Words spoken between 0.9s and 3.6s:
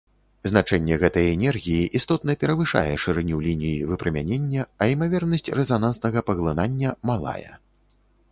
гэтай энергіі істотна перавышае шырыню